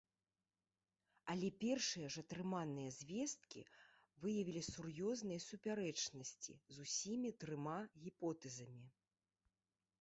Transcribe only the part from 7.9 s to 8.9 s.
гіпотэзамі.